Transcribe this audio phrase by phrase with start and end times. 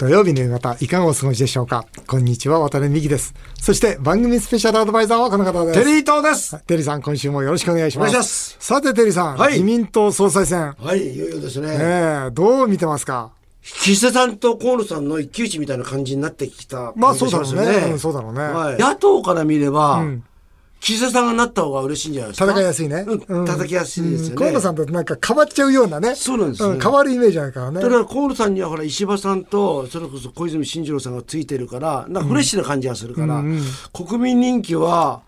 [0.00, 1.84] 土曜日の夕方、いかがお過ごしでしょうか？
[2.06, 3.34] こんにちは、渡辺美希です。
[3.60, 5.78] そして、番組スペシャルアドバイザーはこの方です。
[5.78, 6.58] テリー東です。
[6.64, 8.16] テリーさん、今週もよろしくお願いします。
[8.16, 11.68] ますさて、テリーさん、はい自民党総裁選、はい、いよいよですね。
[11.78, 13.32] ええどう見てますか？
[13.62, 20.02] 岸田さんと河野さんの一騎打ちみたいな感じになってきたまあ感じがしますよそうだろうねうんそうだろうねはい野党から見れば、
[20.80, 22.50] 岸田さんがなった方が嬉しいんじゃないですか。
[22.52, 23.04] 戦いやすいね。
[23.06, 24.36] うん、叩きやすいですよね。
[24.36, 26.14] 河野さんとなんか変わっちゃうようなね。
[26.14, 27.80] そうなんですね変わるイメージあるからね。
[27.80, 33.44] だから河野さんにはほら石破さんとそれこそ小泉進次郎さんがついてるからなんかフレッシュな感じがするから、
[33.92, 35.20] 国民人気は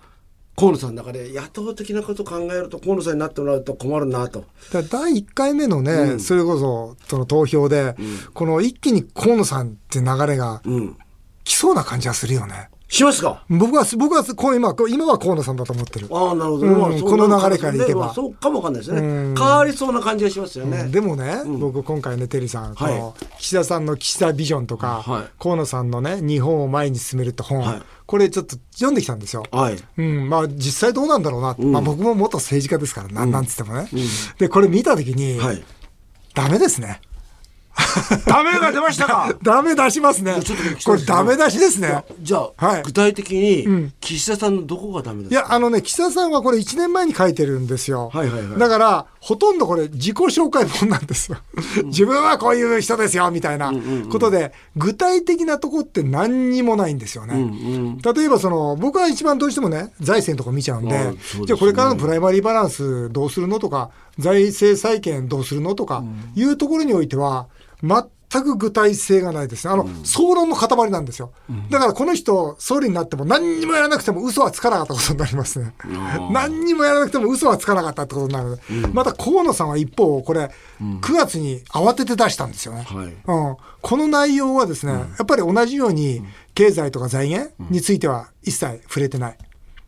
[0.56, 4.44] 河野さんだから野党的なことを考えると河野さんになってもらうと困るなと。
[4.72, 7.94] 第1回目のね、それこそその投票で、
[8.32, 10.62] この一気に河野さんって流れが。
[11.44, 12.70] 来そうな感じがするよね。
[12.92, 13.42] しますか？
[13.48, 16.08] 僕は、僕はこう今、今は河野さんだと思ってる。
[16.10, 16.66] ああ、なるほど。
[17.00, 19.00] この流れからいけばまあそうかもわかんないですね。
[19.00, 20.88] うん変わりそうな感じがしますよね。
[20.88, 22.76] でもね、僕今回ね、テリーさん、
[23.38, 29.42] 岸田さんの岸田ビジョンとか、はい河野さんのね、日本を前に進めるって本、はいこれちょっと読んできたんですよ。
[29.50, 29.78] はい。
[29.96, 33.88] うん、まあ実際どうなんだろうな、まあ僕も元政治家ですから、なんなんつってもね。
[34.36, 35.64] で、これ見たときに、はい。
[36.34, 37.00] ダメですね。
[38.26, 39.34] ダメが出ましたか？
[39.42, 40.36] ダメ出しますね。
[40.84, 42.04] これダメ出しですね。
[42.20, 42.82] じゃあ、はい。
[42.82, 45.40] 具体的に、岸田さんのどこがダメですか？
[45.40, 48.10] いや、あのね、岸田さんはこれ1年前に書いてるんですよ。
[48.12, 48.58] はいはいはい。
[48.58, 51.38] だから、ほとんどこれ自己紹介本なんですよ。
[51.84, 53.72] 自分はこういう人ですよ、みたいな
[54.10, 57.96] ことで、具体的なとこって何にもないんですよね。
[58.14, 61.14] 例えばその、僕は一番どうしてもね、財政のとこ見ちゃうんで、ね。
[61.46, 66.02] じゃあこれからのプライマリーバランスどうするのとか、財政再建どうするのとか、
[66.34, 67.46] いうところにおいては、
[67.82, 69.72] 全く具体性がないですね。
[69.72, 71.32] あの、総論の塊なんですよ。
[71.70, 75.74] だからこの人、総理になっても何にもやらなくても嘘はつかなかったことになりますね。
[76.30, 78.58] 何にもやらなくても嘘はつかなかったってことになる。
[78.92, 82.82] また河野さんは一方、これ、9月に慌てて出したんですよね。
[82.82, 86.22] はいうん、この内容はですね、やっぱり同じように
[86.54, 89.38] 経済とか財源については一切触れてない。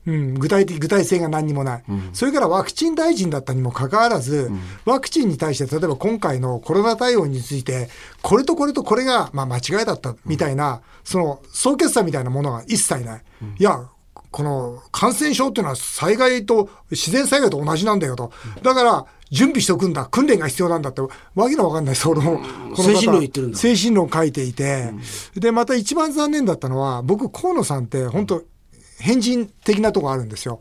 [0.06, 4.51] うん、具体的、具体性が何にもない、それからワクチン大臣だったにもかかわらず、
[4.84, 7.89] ワクチンに対して、例えば今回のコロナ対応について、
[8.23, 13.23] これとこれとこれが、まあ、間違いだったみたいな、その総決算みたいなものが一切ない。
[13.58, 13.89] いや、
[14.30, 18.33] この感染症っていうのは災害と自然災害と同じなんだよと。
[18.62, 20.06] だから、準備しておくんだ。
[20.06, 21.00] 訓練が必要なんだって、
[21.34, 22.83] わけのわかんない、その、この方。
[22.83, 23.58] 精神論言ってるんだ。
[23.58, 24.92] 精神論書いていて、
[25.36, 28.42] で、また一番残念だったのは、僕、河野さんって本当、
[28.98, 30.60] 変人的なとこあるんですよ。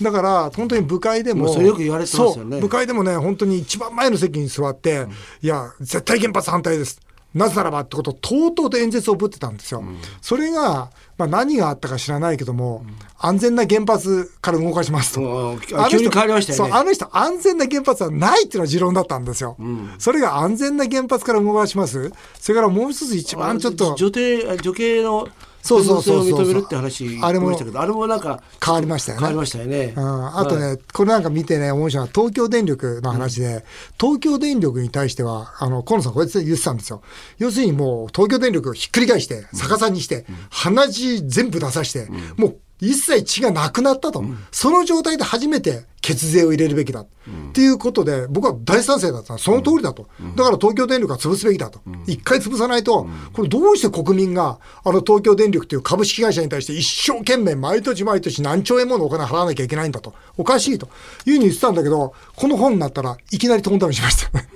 [0.00, 5.06] だから、本当に部会でも、まあそれよく言われてますよね部会でもね、本当に一番前の席に座って、
[5.42, 7.00] いや、絶対原発反対です。
[7.34, 9.82] なぜならばってことをとうとうと演説をぶってたんですよ。
[10.22, 12.86] それが、まあ、何があったか知らないけども、
[13.18, 15.20] 安全な原発から動かしますと。
[15.20, 19.56] うんあの人急に変わりましたよねそう、あの人安全な原発はないっていうのは持論だったんですよ。
[19.98, 22.12] それが安全な原発から動かします。
[22.38, 25.28] それからもう一つ一番ちょっと女帝女系の
[25.64, 29.20] そうそうそうそう認めるって話あれもあれもなんか変わりましたよね。
[29.20, 29.94] 変わりましたよね。
[29.96, 33.64] うん、あとね、これなんか見てね、面白いのは東京電力の話で、
[33.98, 37.00] 東京電力に対しては、あの、河野さんこうやって言ってたんですよ。
[37.38, 44.24] 要するにもう東京電力をひっくり返して、逆さにして、鼻血全部出さして、もう一切血がなくなったと。
[44.50, 47.00] その状態で初めて血税を入れるべきだ。
[47.00, 47.06] っ
[47.52, 49.38] ていうことで、僕は大賛成だった。
[49.38, 50.06] その通りだと。
[50.36, 51.80] だから東京電力は潰すべきだと。
[52.06, 60.14] 一回潰さないと、これどうして国民が、あの東京電力という株式会社に対して一生懸命毎年毎年何兆円ものお金払わなきゃいけないんだと。
[60.36, 60.88] おかしいと
[61.24, 64.30] いうふうに言ってたんだけど、この本になったらいきなりトンダウンしました。
[64.32, 64.48] だか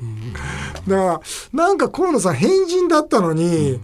[0.87, 1.21] ら、
[1.53, 3.81] なんか河野さん変人だったのに、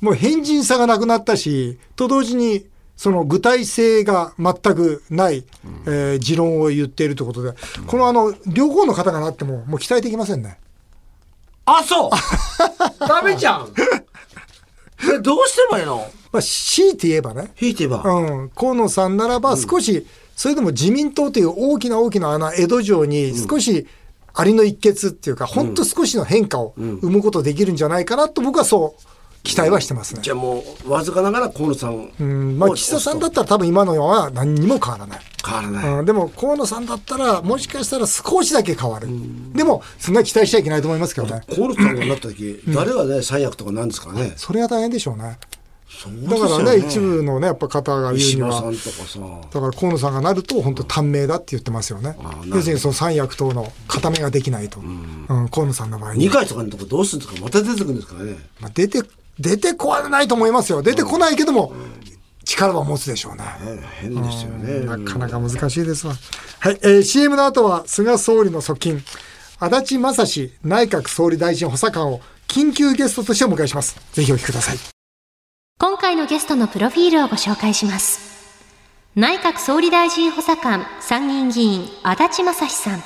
[0.00, 5.44] もう変人さがなくなったし、と同時に、その具体性が全くない、
[5.86, 7.54] えー持論を言っているということで、
[7.86, 10.58] このあの、両方の方がなっても、もう期待できませんね。
[11.66, 12.10] あそう。
[13.06, 13.68] ダメじゃん。
[15.14, 16.06] えどうすればいいの？
[16.32, 18.02] まあ、強いて言えばね、引いてば。
[18.04, 20.06] うん、河野さんならば少し、
[20.36, 23.86] それでも自民党という大きな大きな穴、江戸城に少し、
[24.32, 29.02] ありの一決っていうか、ほんと少しの変化を生むことできるんじゃないかなと僕はそう
[29.44, 30.20] 期待はしてますね。
[30.22, 35.20] じゃあもうわずかながら河野さんうん、まあ、岸田さんだったら多分今のようは何にも変わらない。
[35.46, 35.98] 変わらない。
[35.98, 39.06] うん、でも河野さんだったらもしかしたら少しだけ変わる。
[39.52, 41.42] でもそんな期待しちゃいけないと思いますけどね。
[41.54, 44.32] 河野さんがなった時、誰がね三役とかなんですかね？
[44.36, 45.38] それは大変でしょうね。
[45.86, 49.48] そうだからね、一部のね、やっぱ方が言うには石破さん、とかさ。
[49.52, 52.16] だから河野さんがなると本当短命だって言ってますよね。
[52.46, 54.80] 要するにその三役党の固めができないと。
[54.80, 56.30] うん、河野さんの場合に二。
[56.30, 58.36] 回とかのとこどうするんですかまた出てくるんですからね。
[58.58, 59.02] まあ、出て、
[59.38, 60.82] 出てこないと思いますよ。
[60.82, 61.72] 出てこないけども、
[62.44, 63.44] 力は持つでしょうね。
[64.00, 64.80] 変ですよね。
[64.80, 66.14] なかなか難しいですわ。
[66.60, 69.02] はい、えー CM の後は菅総理の側近、
[69.58, 73.96] 足立正史内閣総理大臣補佐官を緊急ゲストとしてお迎えします。
[74.12, 74.76] ぜひお聞きください。
[75.78, 78.34] 今回のゲストのプロフィールをご紹介します。
[79.16, 83.02] 内閣総理大臣補佐官参議院議員足立正史さん。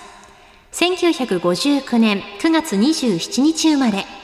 [0.73, 4.18] 1959年9月27日生まれ。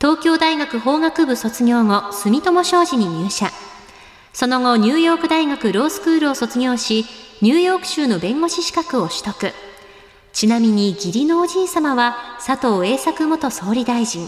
[0.00, 3.50] 東京大学法学部卒業後、住友商事に入社。
[4.32, 7.04] その後、ニューヨーク大学ロースクールを卒業し、
[7.42, 9.52] ニューヨーク州の弁護士資格を取得。
[10.32, 14.26] ちなみに義理のおじい様は佐藤栄作元総理大臣。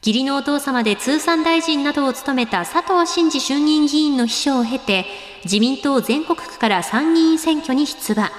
[0.00, 5.04] 義理のお父様で通産大臣などを務めた佐藤真二衆議院議員の秘書を経て、
[5.44, 8.30] 自民党全国区から参議院選挙に出馬。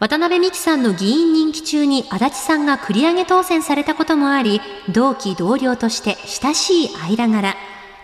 [0.00, 7.54] 渡辺美樹さんの議員任期中に足立さんが繰り上げ当選されたこともあり、同期同僚として親しい間柄。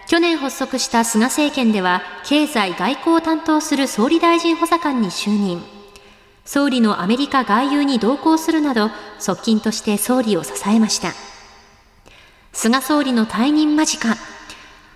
[0.07, 5.63] 去年発足した菅政権では、経済外交を担当する総理大臣補佐官に就任。
[6.45, 11.15] 総理のアメリカ外遊に同行するなど、側近として総理を支えました。
[12.53, 14.15] 菅総理の退任間近。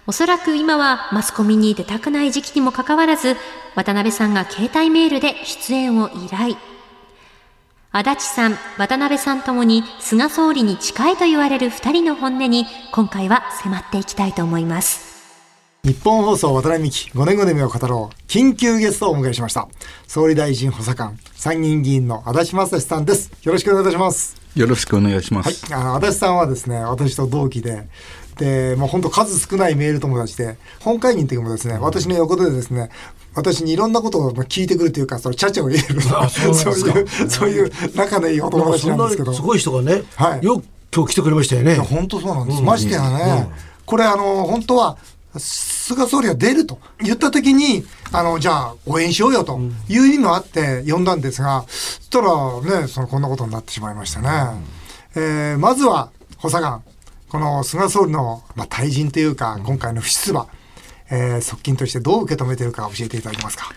[0.07, 3.39] おそらく今はマスコミに出たくない時期にもかかわらず、
[3.75, 6.59] 渡辺さんが携帯メールで出演を依頼。
[7.93, 15.11] 足立さん、渡辺さんともに菅総理に近いと言われる二人の本音に今回は迫っていきたいと思います。
[15.83, 18.31] 日本放送渡辺美希5年後の夢を語ろう。
[18.31, 19.67] 緊急ゲストをお迎えしました。
[20.07, 23.33] 総理大臣補佐官参議院議員の足立正史さんです。
[23.43, 24.40] よろしくお願いいたします。
[24.55, 25.73] よろしくお願いします。
[25.73, 27.89] はい、あの足立さんはですね私と同期で
[28.37, 32.91] でもう本当数少ないメール友達で本会議の時もですね私の横でですね
[33.35, 39.33] 私にいろんなことを聞いてくるというかそのチャチャを入れるそういうそういう仲のいいお友達なんですけど。
[39.33, 40.45] すごい人がね、はい。
[40.45, 41.77] よく今日来てくれましたよね。
[41.77, 42.63] 本当そうなんです。
[42.63, 43.49] ましてやね、
[43.87, 44.99] これあの、本当は、
[45.37, 54.29] 菅総理が出ると言った時に、あの、じゃあ応援しようよという意味もあって呼んだんですが、そしたらね、そのこんなことになってしまいましたね。
[55.15, 56.83] えーまずは、補佐官、
[57.29, 60.47] この菅総理の、まあ、退陣というか、今回の不出馬、
[61.11, 63.73] えー側近としてどう受け止めているか教えていただけますか？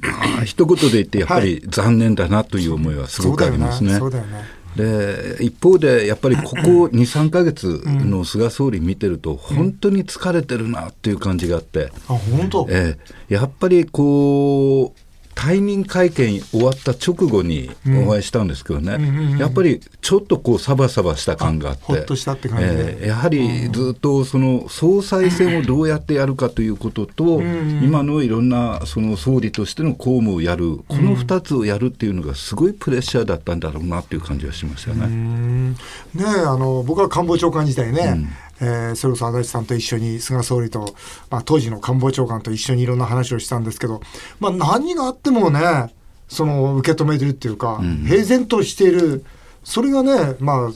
[0.00, 3.98] まあ一言で言ってやっぱり残念だなという思いはすごくありますね。
[3.98, 4.44] そうだよね。
[4.76, 12.66] で一方でやっぱりここ 2、3か月の菅総理見てると、本当に疲れてるなっていう感じがあって、あ、本当。
[12.70, 12.96] え
[13.28, 13.34] え。
[13.34, 15.09] やっぱりこう、
[15.40, 17.70] 退任会見終わった直後に
[18.06, 23.00] お会いしたんですけどね、やっぱりちょっとこうサバサバした感があって、あほっとしたって感じで。
[23.00, 27.40] ええやはりずっとその総裁選をどうやってやるかということと、
[27.82, 35.06] 今のいろんなその総理としての公務をやる、この2つをやるっていうのがすごいプレッシャーだったんだろうなっていう感じがしましたね。
[35.06, 35.74] ね
[36.18, 38.28] えあの僕は官房長官時代ね、
[38.60, 40.94] えーそれこそ足立さんと一緒に菅総理と、
[41.30, 44.00] まあ、当時の官房長官と一緒にいろんな話をしたんですけど、
[44.38, 45.94] まあ、何があってもね
[46.28, 49.24] その受け止めてるっていうか、平然としている。
[49.64, 50.70] それがねまあ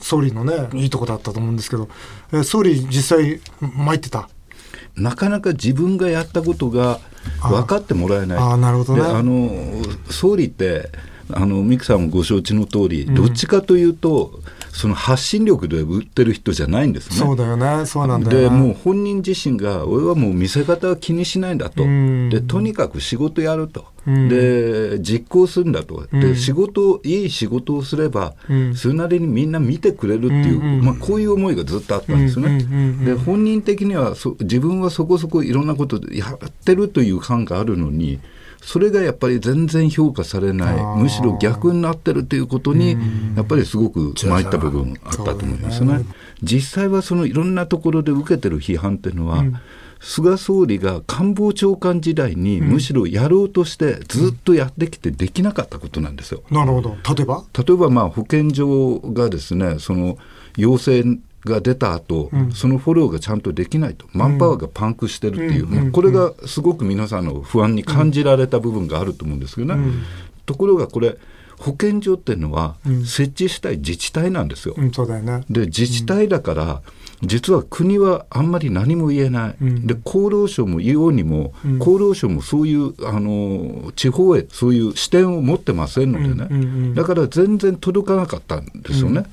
[0.00, 1.88] 総理のねいいとこだったと思うんですけど、
[2.32, 4.28] えー総理実際参ってた？
[4.96, 7.00] なかなか自分がやったことが
[7.40, 8.38] 分かってもらえない。
[8.38, 9.02] ああなるほどね。
[9.02, 10.90] であの総理って
[11.32, 14.40] あのミクさんもご承知の通り、どっちかというと
[14.72, 17.16] その発信力で売ってる人じゃないんですね。
[17.16, 17.84] そうだよね。
[17.84, 18.58] そうなんだでよね。
[18.58, 22.30] もう本人自身が俺はもう見せ方は気にしないんだと、ん。
[22.30, 28.34] でとにかく仕事やると、で実行するんだと、で仕事いい仕事をすれば、
[28.74, 32.64] それなりにみんな見てくれるっていう、まあ、こういう思いがずっとあったんですよね。
[33.04, 38.20] で本人的にはそ自分はそこそこいろんなことやってるという感があるのに。
[38.64, 42.96] それがやっぱり全然評価されない、むしろ逆になってるということに、
[43.36, 46.04] やっぱりすごく参った部分あったと思いますね。
[46.42, 49.44] 実際はそのいろんなところで受けてる批判っていうのは、
[50.00, 56.42] 菅総理が官房長官時代にむしろやろうとしてずっとやってきてできなかったことなんですよ。
[56.50, 56.96] なるほど。
[57.14, 57.44] 例えば？
[57.56, 60.18] 例えばまあ保健所がですねその
[60.56, 61.04] 陽性
[61.44, 69.92] が出た後、そのフォローがちゃんとできないとマンパワーがパンクしてるっていう、まあこれがすごく皆さんの不安に感じられた部分があると思うんですけどね、
[70.46, 71.16] ところがこれ
[71.58, 74.74] 保健所っていうのは設置したい自治体なんですよ。
[74.76, 74.90] うん。
[75.50, 76.82] で自治体だから、
[77.22, 89.24] 実は国はあんまり何も言えない、で厚労省も言おうにも、厚労省もそういうあの地方へそういう視点を持ってませんのでね、だから全然届かなかったんですよね。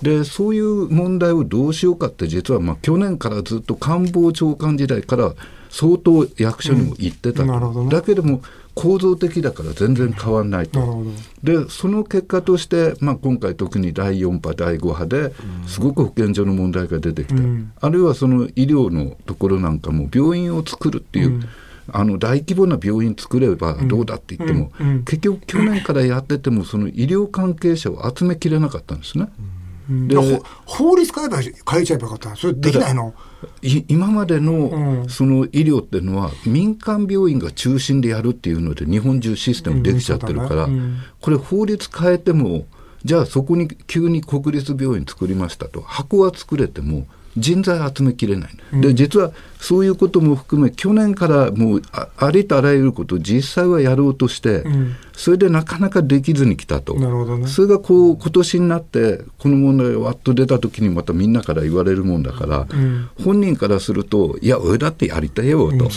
[0.00, 5.34] でそういう問題をどうしようかって実はまあ去年からずっと官房長官時代から
[5.68, 7.40] 相当役所にも行ってた。
[7.40, 7.90] と、なるほどね。
[7.90, 8.40] だけども
[8.74, 11.04] 構造的だから全然変わんないと。
[11.42, 15.32] でその結果として、まあ、今回特に第4波第5波で
[15.66, 17.42] すごく保健所の問題が出てきて、
[17.80, 21.40] あるいはその医療のところなんかも病院を作るっていう、
[21.92, 24.72] あの大規模な病院作ればどうだって言っても、
[25.04, 29.28] 結局去年からやっててもその医療関係者を集めきれなかったんですね。
[29.88, 30.16] で
[30.64, 32.36] 法律変えば変えちゃえばよかった。
[32.36, 33.14] それできないの。
[33.88, 40.68] 今までのその医療っていうのは民間病院が中心でやるっていうので日本中システムできちゃってるから、
[41.20, 42.66] これ法律変えても
[43.04, 65.88] じゃあそこに急に国立病院作りましたと箱は作れても人材集めきれない、うん、で実はそういうことも含め去年からもうありとあらゆることを実際はやろうとして、うん、それでなかなかできずに来たと、ね、それがこう今年になってこの問題がわっと出た時にまたみんなから言われるもんだから、うん、本人からするといや俺だってやりたいよと、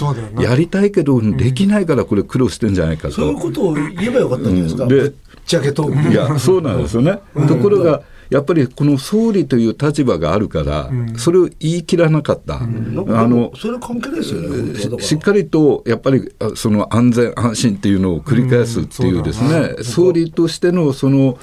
[0.41, 5.11] やりたいけどできないからこれ苦労してんじゃないかと、そういうことを言えばよかったんですか、で
[5.45, 5.89] ちゃけと。
[5.89, 21.37] いやそうなんですよね、ところがやっぱりこの総理という立場があるから、それを言い切らなかった、あのそれ関係ですよねしっかりとやっぱりその安全安心っていうのを繰り返すっていうですね、総理としてのその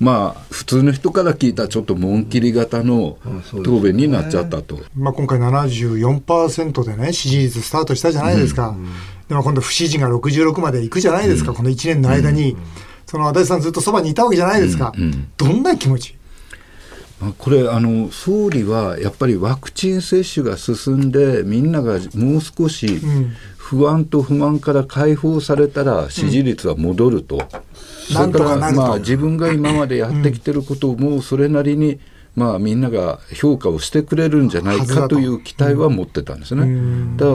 [0.00, 3.18] まあ普通の人から聞いたちょっと紋切り型の
[3.64, 8.76] 答弁になっちゃったと、まあ、今回74%でね支持率スタートしたじゃないですか、
[9.28, 12.56] でも今度不支持が66までいくじゃないですか、この1年の間に。
[13.10, 15.02] その足立さんずっとそばにいたわけじゃないですか、うん。
[15.02, 16.17] うん、どんな気持ち？
[17.38, 23.00] これあの総理はやっぱりワクチン接種が進んでみんながもう少し
[23.56, 31.98] 不安と不満から解放されたら支持率は戻ると、うん、それからまあ自分が今までやってきてることもそれなりに
[32.38, 37.16] まあ、みんなが評価をしてくれるんじゃないかという期待は持ってたんですね。
[37.16, 37.32] だか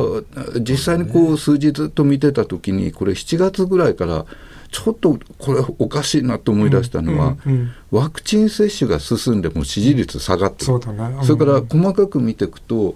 [0.56, 4.25] ら実際にこう数字ずっと見てた時にこれ7月ぐらいから
[4.74, 12.96] ちょっとこれおかしいなと思い出したのは、うんうんうん、ワクチン接種が進んでも支持率下がってる、そねそれから細かく見ていくと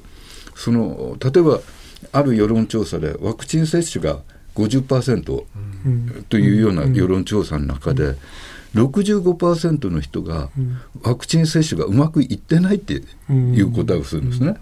[0.55, 1.59] その例えば
[2.11, 4.19] ある世論調査でワクチン接種が
[4.55, 5.43] 50%
[6.29, 8.15] というような世論調査の中で、
[8.73, 10.49] 65%の人が
[11.03, 12.93] ワクチン接種がうまくいってないって
[13.29, 14.55] いう答えをするんですね。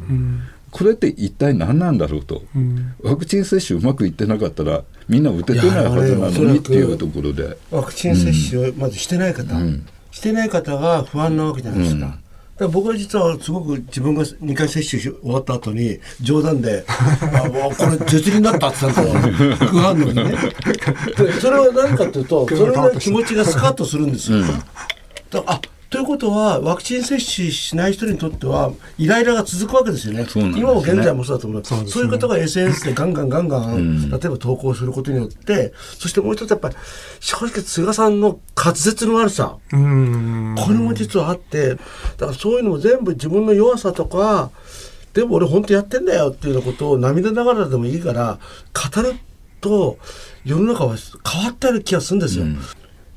[0.75, 7.57] これって一体何なんだろうと、うん、ワクチン接種うまくいってなかったらみんな打ててないはずなのにっていうところで。
[7.71, 12.17] ワクチン接種をまずしてない方、うん、してない方が不安なわけじゃないですか。
[12.57, 19.55] だ僕は実はすごく自分が2回接種し終わった後に冗談で「あこれ絶になった」って言ったんですよ。
[19.55, 20.33] 副反応にね。
[21.39, 24.39] それは何かというとそれぐらい気持ちがスカッとするんですよ。
[24.39, 25.61] うん、だあ
[25.95, 30.29] ということは、ワクチン接種しない人にとっては、イライラが続くわけですよね、ね。
[30.59, 36.75] 今も現在もそうだと思います、そういう方が SNS でガンガンガンガン、うん、例えば投稿することによって、そしてもう一つ、やっぱり
[37.21, 44.51] 正直、菅さんの滑舌の悪さ、これも実はあって、だからそういうのも全部自分の弱さとか、
[45.13, 48.37] でも俺、本当やってんだよっていうようなことを涙ながらでもいいから、
[48.73, 49.13] 語る
[49.61, 49.97] と、
[50.43, 52.43] 世の中は変わってる気がするんですよ。
[52.43, 52.59] うん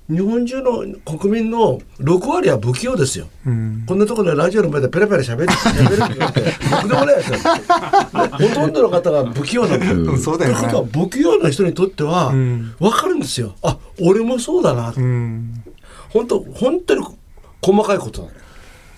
[0.08, 7.38] 日本中の国民の6割は不器用ですよ、うん、こんなところでラジオの前でペラペラしゃべる喋るって僕でもないですよ、
[8.48, 13.54] ほとんどの方が不器用なんですよ、うん、そうだよ、ね、と不器用な人にとっては分かるんですよ。
[13.62, 15.62] あ俺もそうだな、うん、
[16.08, 17.04] 本当本当に
[17.60, 18.30] 細かいこと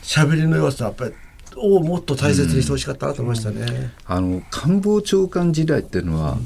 [0.02, 1.12] 喋りの良さやっぱり
[1.56, 6.38] をもっと大切にしてほしかったなと思いましたね、あの官房長官時代っていうのは、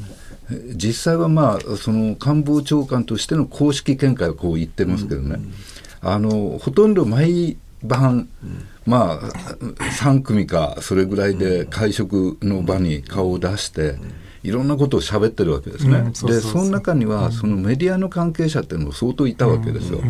[0.74, 5.36] 実際はまあその官房長官としての公式見解をこう言ってますけどね、
[6.02, 13.96] うん、あのほとんど毎晩、うん、まあ3組かそれぐらいで会食の場に顔を出して、
[14.42, 16.02] いろんなことを喋ってるわけですね。
[16.26, 20.00] でその中にはそのメディアの関係者っていうのも相当いたわけですよ。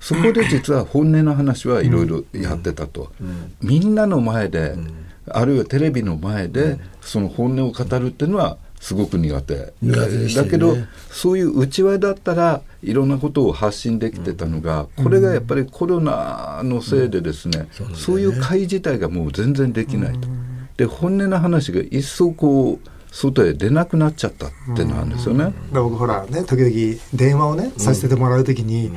[0.00, 3.10] そこで実は本音の話はいろいろやってたと、
[3.62, 4.76] みんなの前で、
[5.28, 9.96] あるいはテレビの前でその本音を語るっていうのはすごく苦手、ね、
[10.36, 10.76] だけど
[11.10, 20.28] そういう内輪だったらいろんなことを発信できてたのが、これがやっぱりコロナのせいでですね、そういう会自体がもう全然できないと。
[20.76, 25.54] で本音の話が一層こう外へ出なくなっちゃったってなんですよね。
[25.72, 28.92] 僕ほらね時々電話をねさせてもらう時に、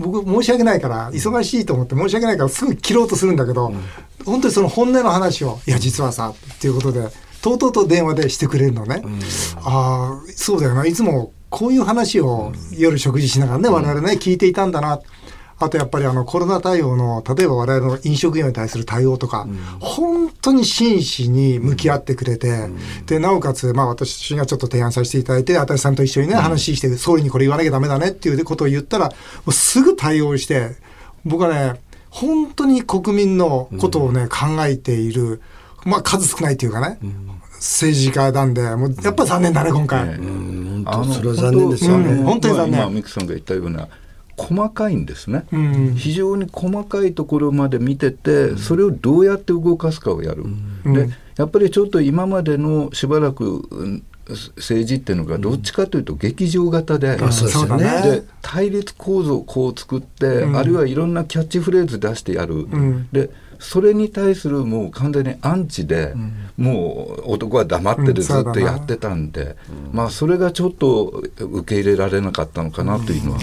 [0.00, 3.72] 僕申し訳ないから忙しいと思って申し訳ないからすぐ切ろうとするんだけど、
[4.24, 7.08] 本当にその本音の話を「いや実はさ」っていうことで
[7.42, 9.02] とうとうと電話でしてくれるのね。
[9.56, 10.86] ああそうだよな。
[10.86, 15.00] いつもこういう話を夜食事しながらね、我々ね聞いていたんだな。
[15.60, 29.14] あとやっぱりあのコロナ対応の例えば我々の飲食業に対する対応とか、うん、本当に真摯に向き合ってくれて、うん、でなおかつ、まあ、私がちょっと提案させていただいて足さんと一緒にね、うん、話して総理にこれ言わなきゃダメだねっていうことを言ったらも
[29.48, 30.76] うすぐ対応して
[31.24, 31.80] 僕はね
[32.10, 35.42] 本当に国民のことをね、考えている、
[35.88, 36.98] まあ、数少ないというかね、
[37.54, 40.08] 政治家なんで、もうやっぱ残念だね、今回。
[40.08, 42.22] うん、それは残念ですよね。
[42.22, 42.80] 本当に残念。
[42.80, 43.88] 今、ミクさんが言ったような、
[44.38, 50.44] 細かいんですね、うん、非常に細かいところまで見てて、それをどうやって動かすかをやる、
[50.84, 62.66] うん、でやっぱりちょっと今までのしばらく政治っていうのがどっちかというと劇場型で,、で対立構造をこう作って、あるいはいろんなキャッチフレーズ出してやる、
[63.12, 66.14] でそれに対するもう完全にアンチで、
[66.56, 69.56] もう男は黙ってるずっとやってたんで、
[69.92, 73.40] まあそれがちょっと受け入れられなかったのかなというのは。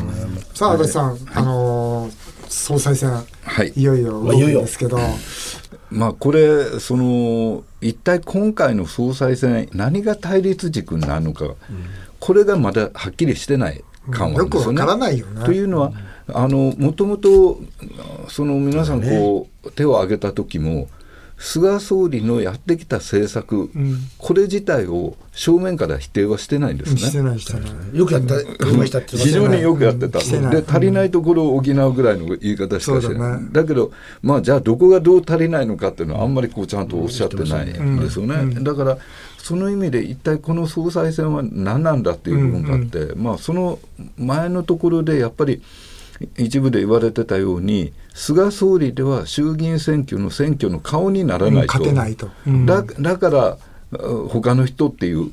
[0.53, 2.09] さあ安倍さん、あの
[2.47, 4.97] 総裁選、はい、いよいよ動くんですけど。
[4.97, 5.07] まあ
[6.19, 11.55] これその一体今回の総裁選何が対立軸になるのか、
[12.19, 14.81] これがまだはっきりしてない感はですよね。
[15.19, 15.91] よねというのは、
[16.27, 17.59] あのもともと
[18.27, 20.87] その皆さんこう、手を挙げた時も
[21.37, 26.99] 菅総理のやってきた政策、うん、これ自体を正面から否定はしてないんですね。
[26.99, 27.97] してないしてない。
[27.97, 30.19] よくやった、したって非常によくやってた。
[30.19, 33.51] で、足りないところを補うぐらいの言い方しかしてない。
[33.51, 38.63] だだけど、まあ、じゃあどこがどう足りないのかっていうのはあんまりこうちゃんとおっしゃってないんですよね。
[38.63, 38.97] だから、
[39.37, 43.79] その意味で一体この総裁選は何なんだっていう部分があって、まあ、その
[44.17, 45.61] 前のところでやっぱり、
[46.37, 53.57] 一部で言われてたように菅総理では衆議院選挙の選挙の顔にならないと、勝てないと、うん、だだから
[54.29, 55.31] 他の人っていう、うん、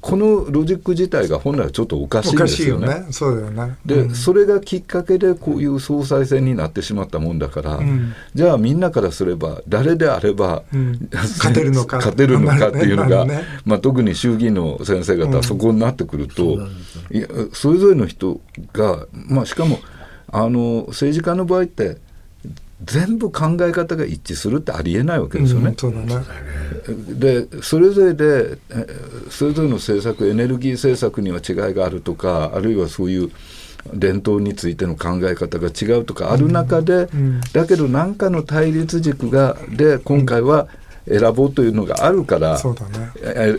[0.00, 2.86] このロジック自体が本来はちょっとおかしいんですよね。
[2.86, 3.12] よね。
[3.12, 3.76] そうだよね。
[3.86, 10.64] で、うん、それがきっかけでこういう総裁選になってしまったもんだから、うん、じゃあみんなからすれば誰であれば、
[11.12, 11.98] 勝てるのか。
[11.98, 13.42] 勝てるのかっていうのが、ね。
[13.64, 16.58] まあ、特に衆議院の先生方はそこになってくると、
[17.10, 18.40] いやそれぞれの人
[18.72, 19.78] が、まあ、しかも
[20.28, 21.98] あの政治家の場合って
[22.82, 25.68] 全部考え方が一致するってありえないわけですよね。
[25.68, 26.16] うん、ね。
[27.08, 28.58] でそれぞれで
[29.30, 33.30] それぞれの政策エネルギー政策には違いがあるとかあるいはそういう
[33.92, 40.68] 伝統についての考え方が違うとかある中で、うん、だけど何かの対立軸がで今回は
[41.08, 42.74] 選ぼうというのがあるから、選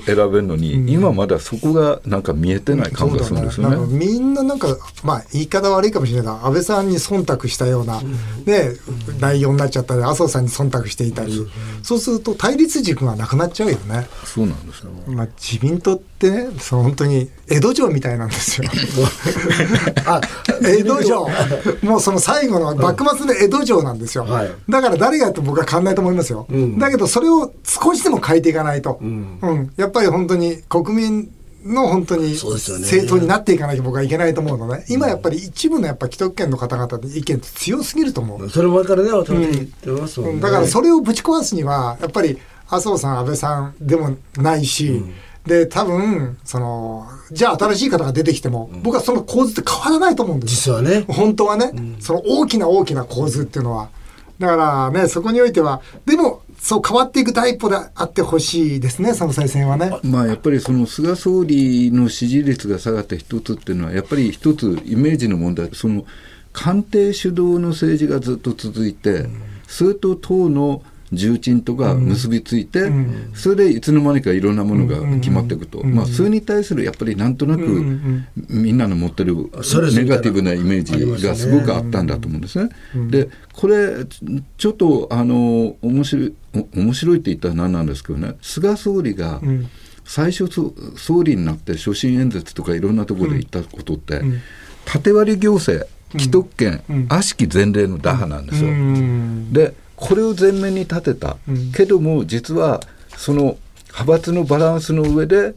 [0.05, 3.77] べるのに、うん、今まだそこがなんか見えてない感がするんですよね。
[3.77, 4.05] ね。
[4.05, 4.67] みんななんか、
[5.03, 8.71] まあ、言い方悪いかもしれないが安倍さんに忖度したような、ね、
[9.19, 11.47] 内容になっちゃったり麻生さんに忖度していたり、
[11.83, 14.07] そうすると対立軸がなくなっちゃうよね。
[14.25, 18.69] そうなんですよ、まあ、自民党ってねその本当に江戸城みたいなんですよ。
[20.05, 20.19] あ
[20.63, 21.29] 江戸城。
[21.83, 24.25] もうその最後の幕末の江戸城なんですよ。
[24.25, 26.47] はい、だから誰がやって僕は変わんないと思いますよ。
[26.49, 31.31] うん、だけどそれをを少しでも変えていかないと、うん、うん、やっぱり本当に国民
[31.65, 38.49] の本当に政党になっていかなきゃ僕はいけないと思うのね、今やっぱり一部のやっぱ既得権の方々の意見って強すぎると思う。
[38.49, 45.13] それ前からね、渡辺言ってますもんね、だからそれをぶち壊すには、やっぱり麻生さん、安倍さんでもないし、うん。
[45.45, 51.05] で、多分、その、じゃあ新しい方が出てきても、うん、僕はその構図って変わらないと思うんです実はね。
[51.07, 53.89] 本当はね、うん、その大きな大きな構図っていうのは。
[54.39, 59.99] だからね、そこにおいては、でも、そう変わっていく第一歩であってほしいですね、総裁選はね。
[60.01, 66.07] まあ、やっぱりその菅総理の支持率が下がった一つっていうのは、やっぱり一つイメージの問題、その
[66.53, 77.61] 官邸主導の政治がずっと続いて、うん、それと党の重鎮とか結びついて、うん、それでいつの間にかいろんなものが決まっていくと、うん、まあ、それに対するやっぱりなんとなく、
[78.49, 80.83] みんなの持ってるネガティブなイメー
[81.17, 82.69] ジがすごくあったんだと思うんですね。
[83.09, 84.05] でこれ
[84.57, 86.33] ちょっとあの面白い
[86.75, 88.35] 面白いって言ったら何なんですけどね。
[88.41, 89.41] 菅総理が、
[90.05, 90.47] 最初
[90.97, 94.21] 総理になって所信演説とかいろんなところで言ったことって、
[94.85, 95.87] 縦割り行政
[96.17, 98.69] 既得権、悪しき前例の打破なんですよ。
[99.51, 102.81] でこれを前面に立てた、うん、けども実は
[103.17, 105.55] その派閥のバランスの上で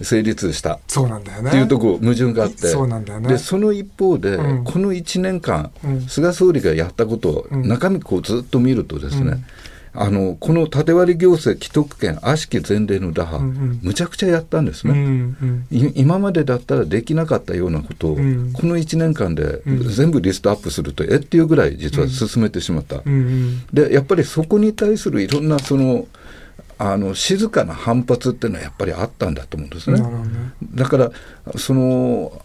[0.00, 0.80] 成立した。
[0.88, 1.50] そうなんだよね。
[1.50, 2.66] っていうとこ矛盾があって。
[2.66, 9.44] そうなんだよ、ね、でその一方で、うん、この1年間、うん、菅総理がやったことを、中身こうずっと見るとですね、
[9.96, 26.08] あのこの縦割り行政既得権悪しき前例の打破、うんうん、むちゃくちゃやったんですね、うんうん、今までだったらできなかったようなことを、うん、この1年間で全部リストアップすると、うん、えっていうぐらい実は進めてしまった、うんうん、でやっぱりそこに対するいろんなその
[26.76, 30.02] あの静かな反発っていうのはやっぱりあったんだと思うんですね。
[30.74, 31.12] だから
[31.56, 32.42] その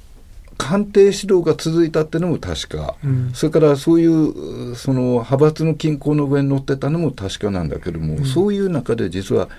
[0.59, 9.49] 官邸指導が続いたっていうのも確か、うん、それからそういうその派閥の均衡の上に乗ってたのも確かなんだけども、うん、そういう中で実は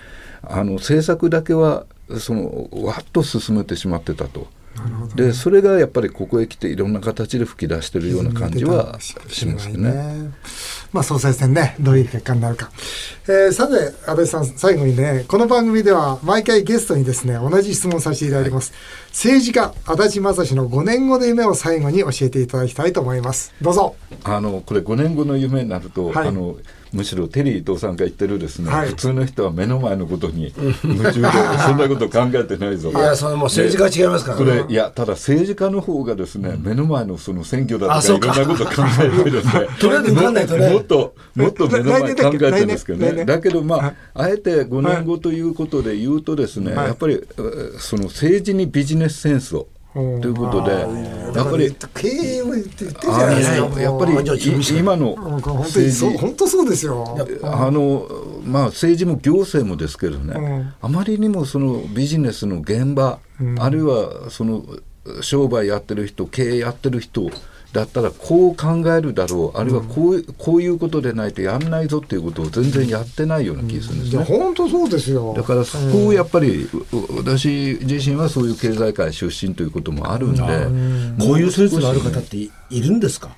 [0.42, 1.86] あの政策だけは
[2.18, 4.46] そのわっと進めてしまってたと。
[5.14, 10.30] でそれがやっぱりここへ来ていろんな形で吹き出してるような感じはしますね。
[10.92, 12.70] まあ、総裁選ね、どういう結果になるか。
[13.28, 13.74] えー、さて、
[14.08, 18.72] 安倍さん、最後にね、この番組では毎回ゲストにですね、同じ質問させていただきます。
[18.72, 23.54] はい、政治家、足立正史の5年後の夢を最後に教えていただきたいと思います。
[23.62, 23.94] どうぞ。
[24.24, 26.56] あの、これ5年後の夢になると、はい、あの、
[26.92, 30.52] むしろテリー伊藤さんが言ってるですね、はい、普通の人は目の前のことに
[30.84, 31.28] 夢中で
[31.64, 32.90] そんなこと考えてないぞ。
[32.90, 40.70] いやそれも政治家は違いますから、ね、これいやただ政治家の方がですね目の前のその選挙だとかいろんなこと考えてですね とりあえずかんないとね。
[40.70, 43.24] もっともっと目の前考えてるんですけどね。
[43.24, 47.20] だけどまああえて5年後ということで言うとですね、やっぱり
[47.78, 50.70] その政治にビジネスセンスをということで、
[51.34, 53.80] やっぱり経営も言って言ってじゃないですか。
[53.80, 54.12] やっぱり
[54.78, 56.18] 今の政治。
[56.18, 57.18] 本当そうですよ。
[57.42, 58.06] あの
[58.44, 63.18] まあ政治も行政もですけどね、あまりにもそのビジネスの現場、
[63.58, 64.64] あるいはその
[65.22, 67.28] 商売やってる人、経営やってる人
[67.72, 74.24] だったらこう考えるだろうあるいはこう,、うこういうことでないとやんないぞっていうことを全然やってないような気がするんですね。
[74.24, 75.34] 本当そうですよ。
[75.36, 76.68] だからそこをやっぱり、
[77.16, 80.40] 私自身はそういう経済界出身ということもあるんで、
[81.24, 83.30] こういうセンスのある方っているんですか？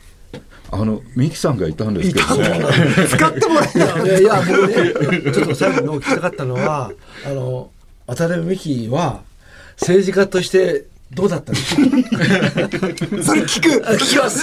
[0.70, 4.18] あの三木さんがいたんですけど、ね、使ってもらえな。
[4.18, 6.90] い いや僕ねちょっと最後に聞きたかったのは
[7.26, 7.70] あの
[8.06, 9.20] 渡辺美樹は
[9.78, 11.58] 政治家としてどうだったの？
[13.22, 13.68] それ聞く。
[13.94, 14.40] 聞きます。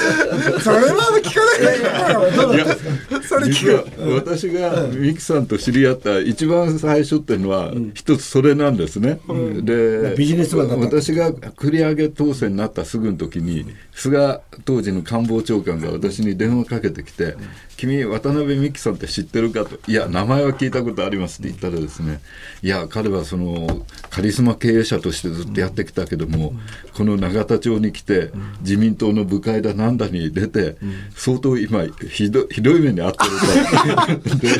[0.61, 2.31] それは聞かない。
[2.35, 4.13] どうだったそれ聞く。
[4.13, 9.19] 私がミキさんと知り合った一番最初っていうのは一つそれなんですね、
[9.61, 17.35] でビジネスマン私が繰り上げ当選になったすぐの時に菅当時の官房長官が私に電話かけてきて
[17.79, 22.19] 「君渡辺美樹さんって知ってるか?」と「いや名前は聞いたことあります」って言ったらですね
[22.61, 26.53] 「いや彼はそのカリスマ経営者としてずっとやってきたけども、
[26.93, 30.75] この永田町に来て、自民党の部会だなんだに出て、
[31.15, 33.23] 相当今ひどひどい目に遭って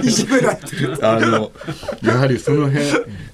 [0.06, 0.10] る
[1.00, 1.02] と。
[1.06, 1.52] あの
[2.04, 2.86] やはりその辺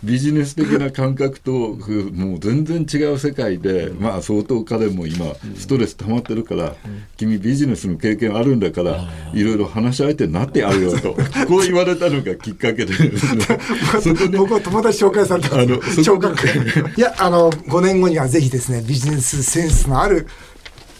[0.03, 6.75] ビジネス的な感覚ともう全然違う世界で、まあ相当彼も今ストレス溜まってるから、
[7.17, 11.13] 君ビジネスの経験あるんだからいろいろ話し相手になってやるよと
[11.47, 12.93] こう言われたのがきっかけで。
[14.37, 15.59] 僕は友達紹介された。
[15.59, 16.47] あの聴覚
[16.95, 20.27] いやあの5年後にはぜひですねビジネスセンスのある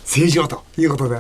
[0.03, 1.19] 政治をということで。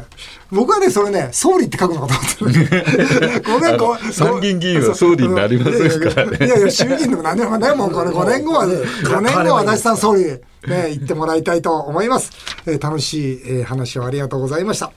[0.51, 3.41] 僕はね、それね、総理って書くのかと思ってる。
[3.43, 6.45] ごめん、ご参議院議員は総理になりませんからね。
[6.45, 8.11] いやいや、衆議院でも何でもね、もうこれ。
[8.11, 12.31] 5年後は、5年後は足立さん総理、ね、言ってもらいたいと思います。
[12.65, 14.91] えー、楽しい、えー、話をありがとうございました。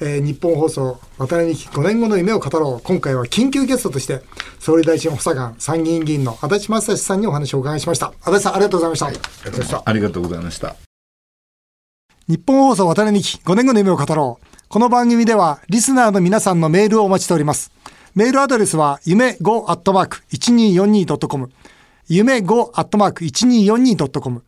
[0.00, 2.82] えー、日本放送、渡辺美希5年後の夢を語ろう。
[2.82, 4.22] 今回は緊急ゲストとして、
[4.58, 8.12] 総理大臣補佐官、参議院議員の足立正史さんにお話をお伺いしました。
[8.22, 9.06] 足立さん、ありがとうございました。
[9.06, 9.16] はい、
[9.84, 10.76] ありがとうございました。
[12.26, 14.46] 日本放送渡辺美希5年後の夢を語ろう。
[14.68, 17.70] この番組ではリスナーの皆さんのメールをお待ちしております。
[18.14, 21.50] メールアドレスは夢 5-1242.com
[22.08, 24.42] 夢 5-1242.com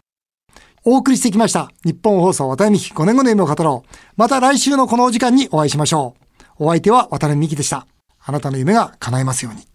[0.89, 1.73] お送りしてきました。
[1.85, 3.91] 日本放送渡辺美希5年後の夢を語ろう。
[4.17, 6.15] また来週のこのお時間にお会いしましょ
[6.59, 6.65] う。
[6.67, 7.89] お相手は渡辺美希でした。
[8.25, 9.67] あなたの夢が叶いますように。